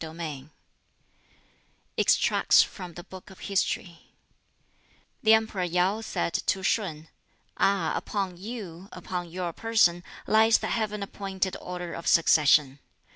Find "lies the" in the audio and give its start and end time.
10.25-10.69